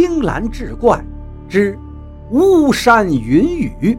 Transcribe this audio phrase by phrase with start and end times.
[0.00, 1.04] 青蓝志怪
[1.48, 1.76] 之
[2.30, 3.98] 巫山云雨。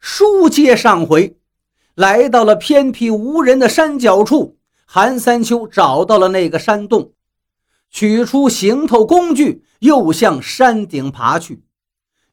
[0.00, 1.36] 书接上回，
[1.94, 7.12] 来到了偏僻无人的山脚处，韩三秋找到了那个山洞，
[7.88, 11.62] 取出行头工具，又向山顶爬去。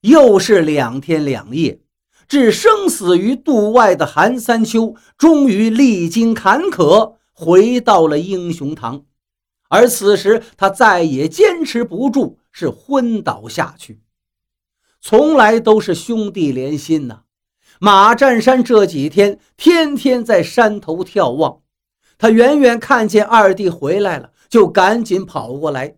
[0.01, 1.84] 又是两天两夜。
[2.27, 9.05] 置生死于度外的韩三秋，终于历经坎坷回到了英雄堂，
[9.69, 14.01] 而此时他再也坚持不住，是昏倒下去。
[15.01, 17.21] 从来都是兄弟连心呐！
[17.79, 21.59] 马占山这几天天天在山头眺望，
[22.17, 25.97] 他远远看见二弟回来了，就赶紧跑过来，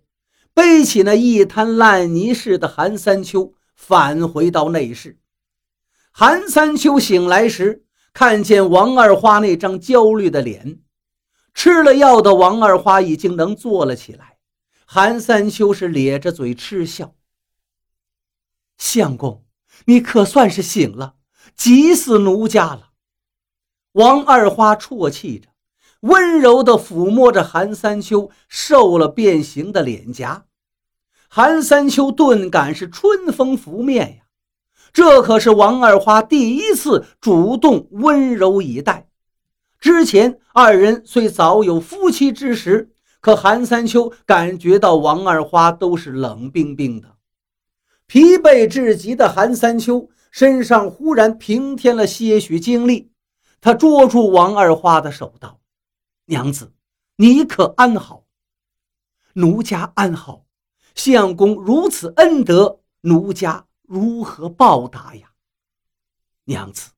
[0.54, 5.20] 背起那一滩烂泥似的韩三秋，返回到内室。
[6.20, 10.80] 韩三秋醒来时，看见王二花那张焦虑的脸。
[11.54, 14.40] 吃了药的王二花已经能坐了起来。
[14.88, 17.14] 韩三秋是咧着嘴嗤笑
[18.80, 19.46] ：“相公，
[19.86, 21.18] 你可算是醒了，
[21.56, 22.94] 急死奴家了。”
[23.94, 25.50] 王二花啜泣着，
[26.00, 30.48] 温柔地抚摸着韩三秋瘦了变形的脸颊。
[31.30, 34.24] 韩三秋顿感是春风拂面呀。
[34.98, 39.08] 这可是王二花第一次主动温柔以待。
[39.80, 42.90] 之前二人虽早有夫妻之实，
[43.22, 47.16] 可韩三秋感觉到王二花都是冷冰冰的。
[48.08, 53.12] 疲惫至极的韩三秋身上忽然平添了些许精力，
[53.62, 55.60] 他捉住王二花的手道
[56.26, 56.72] ：“娘子，
[57.18, 58.24] 你可安好？
[59.34, 60.48] 奴家安好。
[60.96, 65.30] 相公如此恩德，奴家。”如何报答呀，
[66.44, 66.92] 娘子，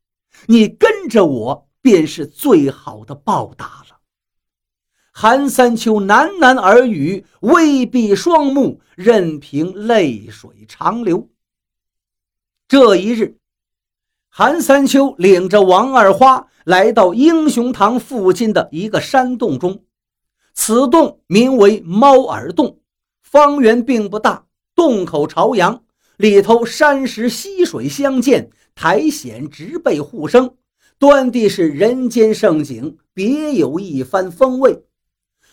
[0.47, 3.99] 你跟着我便是最好的报答了。
[5.11, 11.29] 韩三秋喃喃耳语，微闭双目，任凭泪水长流。
[12.67, 13.37] 这一日，
[14.27, 19.83] 韩三秋领着王二花来到英雄堂附近的一个山洞中，
[20.55, 22.79] 此洞名为猫耳洞，
[23.21, 25.83] 方圆并不大，洞口朝阳。
[26.19, 30.53] 里头山石溪水相间，苔藓植被互生，
[30.97, 34.83] 端地是人间胜景，别有一番风味。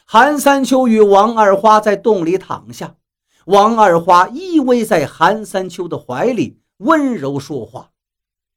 [0.04, 2.96] 韩三秋与王二花在洞里躺下，
[3.44, 7.92] 王二花依偎在韩三秋的怀里，温柔说话：“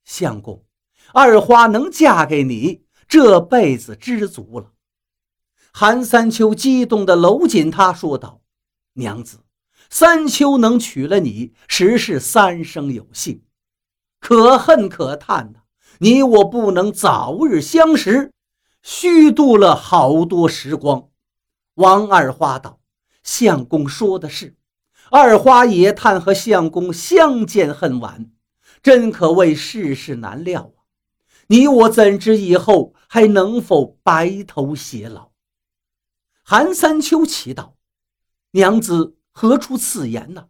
[0.04, 0.64] 相公，
[1.14, 4.72] 二花能嫁给你，这辈子知足了。”
[5.72, 8.42] 韩三秋激动地搂紧她，说道
[8.94, 9.42] ：“娘子。”
[9.90, 13.44] 三秋能娶了你，实是三生有幸。
[14.20, 15.62] 可恨可叹呐，
[15.98, 18.32] 你我不能早日相识，
[18.84, 21.10] 虚度了好多时光。
[21.74, 22.80] 王二花道
[23.24, 24.56] ：“相公说的是，
[25.10, 28.30] 二花也叹和相公相见恨晚，
[28.84, 30.86] 真可谓世事难料啊！
[31.48, 35.32] 你我怎知以后还能否白头偕老？”
[36.44, 37.72] 韩三秋祈祷
[38.52, 40.48] ：“娘子。”何出此言呢？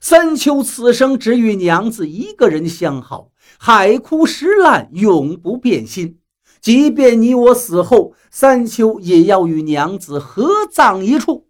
[0.00, 6.18] 三秋此生只与娘子一个人相好，海枯石烂，永不变心。
[6.60, 11.48] 即便你我死后，三秋也要与娘子合葬一处。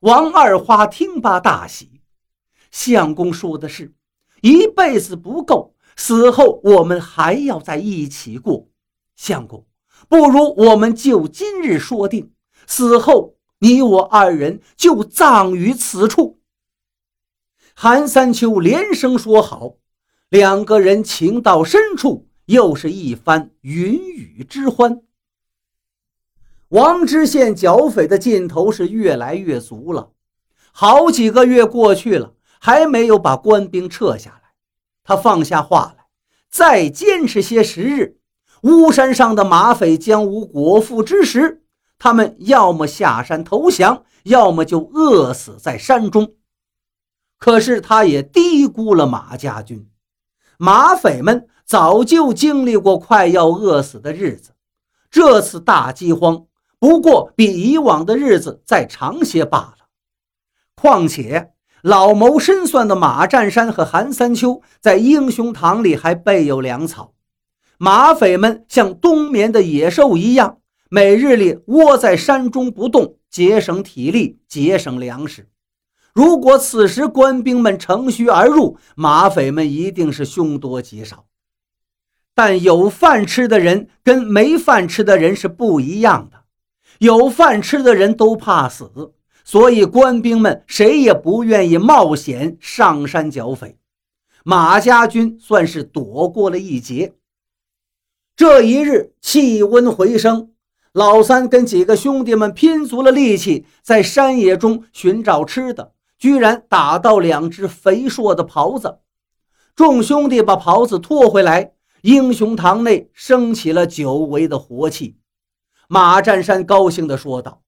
[0.00, 2.00] 王二花听罢大喜，
[2.70, 3.94] 相公说的是，
[4.42, 8.68] 一辈子不够，死后我们还要在一起过。
[9.14, 9.66] 相公，
[10.08, 12.32] 不如我们就今日说定，
[12.66, 13.35] 死后。
[13.60, 16.40] 你我二人就葬于此处。
[17.74, 19.74] 韩三秋连声说好，
[20.28, 25.02] 两个人情到深处，又是一番云雨之欢。
[26.68, 30.10] 王知县剿匪的劲头是越来越足了，
[30.72, 34.50] 好几个月过去了，还没有把官兵撤下来。
[35.04, 36.06] 他放下话来，
[36.50, 38.18] 再坚持些时日，
[38.62, 41.62] 巫山上的马匪将无果腹之食。
[41.98, 46.34] 他们要么下山投降，要么就饿死在山中。
[47.38, 49.88] 可是他也低估了马家军，
[50.58, 54.52] 马匪们早就经历过快要饿死的日子，
[55.10, 56.46] 这次大饥荒
[56.78, 59.86] 不过比以往的日子再长些罢了。
[60.74, 61.52] 况且
[61.82, 67.14] 老谋深算的马占山和韩三秋在英雄堂里还备有粮草，
[67.78, 70.58] 马匪们像冬眠的野兽一样。
[70.88, 75.48] 每日里窝在山中不动，节省体力，节省粮食。
[76.12, 81.26] 如果此时官兵们乘虚而入，马匪们一定是凶多吉少。
[82.34, 86.44] 但有饭吃的人跟没饭吃的人是不一样的。
[86.98, 89.12] 有饭吃的人都怕死，
[89.44, 93.76] 所以官兵们谁也不愿意冒险上山剿匪。
[94.44, 97.14] 马家军算是躲过了一劫。
[98.36, 100.52] 这一日，气温回升，
[100.96, 109.00] 老三跟几个兄弟们拼足了力气，在山野中寻找吃的，居然打到两只肥硕的狍子。
[109.74, 115.18] 众兄弟把狍子拖回来，英雄堂内升起了久违的活气。
[115.86, 117.60] 马占山高兴地说道：“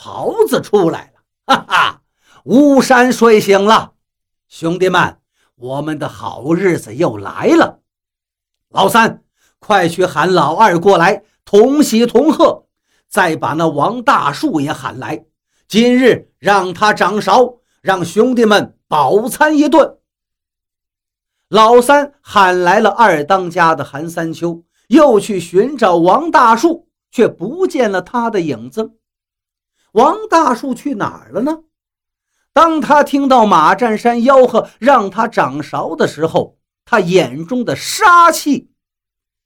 [0.00, 2.02] 狍子出来了，哈哈，
[2.44, 3.94] 巫山睡醒了，
[4.46, 5.18] 兄弟们，
[5.56, 7.80] 我们的好日子又来了。”
[8.70, 9.24] 老三。
[9.60, 12.67] 快去喊老二过来，同喜同贺。
[13.08, 15.24] 再把那王大树也喊来，
[15.66, 19.98] 今日让他掌勺，让兄弟们饱餐一顿。
[21.48, 28.92] 老三喊来了二当家的韩三秋，又去寻找王大树，却不见了他的影子。
[29.92, 31.60] 王大树去哪儿了呢？
[32.52, 38.70] 当他听到马占山吆喝让他掌勺的时候，他眼中的杀气。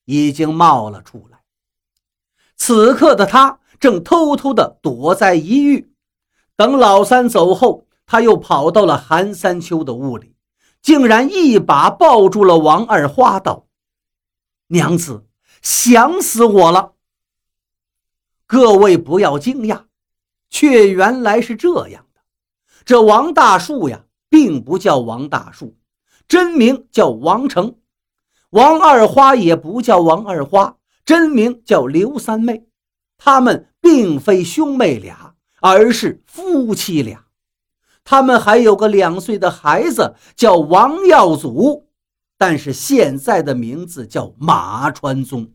[0.04, 1.41] 已经冒了出来。
[2.56, 5.92] 此刻的他正偷偷地躲在一隅，
[6.56, 10.34] 等老三走后，他又跑到了韩三秋的屋里，
[10.80, 13.66] 竟然一把抱住了王二花，道
[14.68, 15.26] ：“娘子，
[15.60, 16.92] 想死我了。”
[18.46, 19.84] 各位不要惊讶，
[20.50, 22.20] 却原来是这样的。
[22.84, 25.76] 这王大树呀，并不叫王大树，
[26.28, 27.76] 真名叫王成。
[28.50, 30.76] 王二花也不叫王二花，
[31.12, 32.68] 真名叫刘三妹。
[33.18, 37.26] 他们并非兄妹俩，而是夫妻俩。
[38.02, 41.90] 他们还有个两岁的孩子，叫王耀祖，
[42.38, 45.52] 但是现在的名字叫马传宗。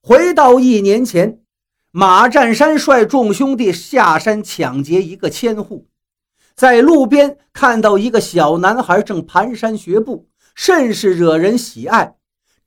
[0.00, 1.40] 回到一年前，
[1.90, 5.88] 马占山率众兄弟下山抢劫一个千户，
[6.54, 10.28] 在路边看到一个小男孩正蹒跚学步。
[10.54, 12.17] 甚是惹人喜爱，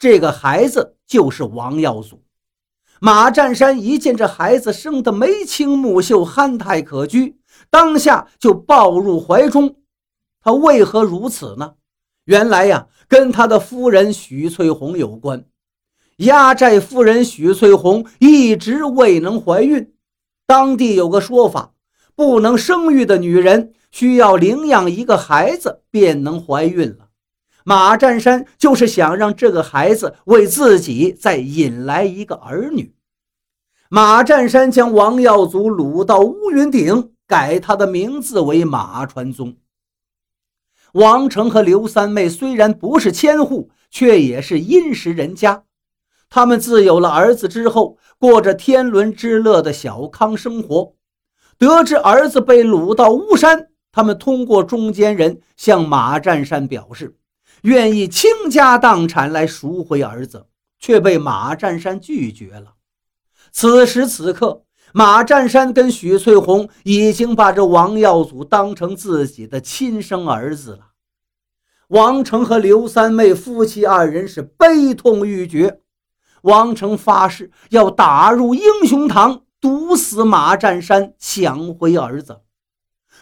[0.01, 2.23] 这个孩子就是王耀祖。
[2.99, 7.35] 马占山一见这孩子生得眉清目秀、憨态可掬，
[7.69, 9.75] 当下就抱入怀中。
[10.41, 11.75] 他为何如此呢？
[12.25, 15.45] 原来呀，跟他的夫人许翠红有关。
[16.17, 19.93] 压寨夫人许翠红一直未能怀孕，
[20.47, 21.73] 当地有个说法，
[22.15, 27.09] 不能生育的女人需要领养一个孩子便能怀孕了。
[27.63, 32.93] 马占山就是想让这个孩子为自己再引来一个儿女。
[33.89, 39.57] 马占山将王耀祖掳到乌云顶，改他的名字为马传宗。
[40.93, 45.63] 王成和刘三妹虽然不是千户，却也是殷实人家。
[46.29, 50.95] 他们自有了儿子之后，过着天伦之乐的小康生活。
[51.57, 57.17] 得知儿子被掳到巫山，他们通过中间人向马占山表示。
[57.61, 60.47] 愿意倾家荡产来赎回儿子，
[60.79, 62.73] 却被马占山拒绝了。
[63.51, 64.63] 此时此刻，
[64.93, 70.87] 马占山跟许翠红已经把这王耀祖当成自己的亲生儿子了。
[71.89, 75.81] 王成和刘三妹夫妻二人是悲痛欲绝。
[76.43, 82.41] 王成发誓要打入英雄堂，毒死马占山，抢回儿子。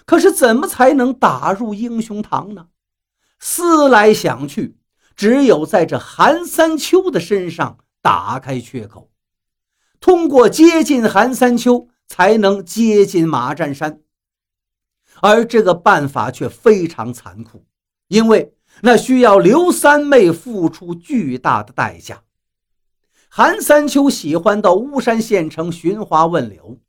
[0.06, 2.68] 可是，怎么才能打入英雄堂呢？
[3.40, 4.78] 思来想去，
[5.16, 9.10] 只有在这韩三秋的身上打开缺口，
[10.00, 14.02] 通过接近韩三秋，才能接近马占山。
[15.22, 17.66] 而这个办法却非常残酷，
[18.08, 22.24] 因为那需要刘三妹付出巨大的代价。
[23.28, 26.80] 韩三秋喜欢到巫山县城寻花问柳，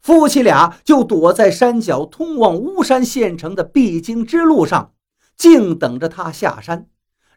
[0.00, 4.92] 夫妻俩就躲在山脚通往巫山县城的必经之路上。
[5.40, 6.86] 静等着他下山，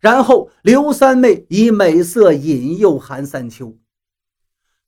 [0.02, 3.78] 然后刘三妹以美色引诱韩三秋。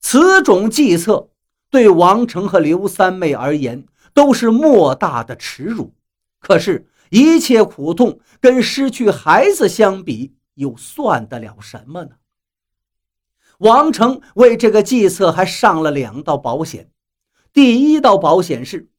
[0.02, 1.30] 此种计策
[1.70, 5.96] 对王成和刘三妹而言都是莫大的耻辱。
[6.42, 12.12] 可是，一切苦痛跟失去孩子相比，又算得了什么呢？
[13.60, 16.92] 王成为这个计策还上了两道保险。
[17.54, 18.90] 第一道保险是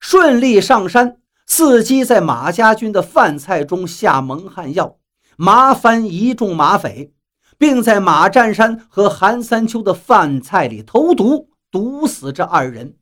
[0.00, 1.20] 顺利上山。
[1.48, 4.98] 伺机在马家军的饭菜中下蒙汗药，
[5.36, 7.12] 麻翻一众马匪，
[7.56, 12.96] 并在马占山和韩三秋的饭菜里投毒，毒死这二人。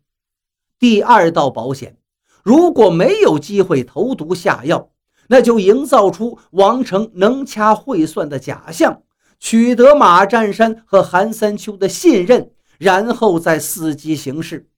[0.78, 1.96] 第二道保险，
[2.42, 4.90] 如果没有机会投毒下药，
[5.28, 9.02] 那就营造出王成能掐会算的假象，
[9.40, 14.68] 取得马占山和韩三秋的信任，然后再伺机行事。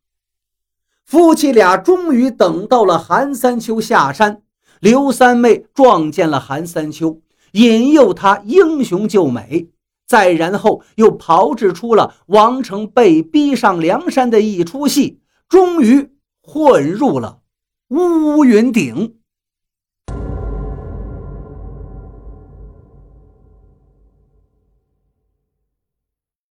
[1.06, 4.42] 夫妻俩终于等到了韩三秋下山，
[4.80, 7.20] 刘三妹撞见了韩三秋，
[7.52, 9.68] 引诱他英雄救美，
[10.04, 16.10] 再然后又炮制出了王成被逼上梁山的一出戏，终于
[16.42, 17.38] 混入了
[17.90, 19.14] 乌云顶。